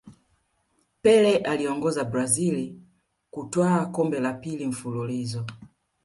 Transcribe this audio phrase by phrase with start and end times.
[1.01, 2.75] pele akiiongoza brazil
[3.31, 5.45] kutwaa kombe la pili mfululizo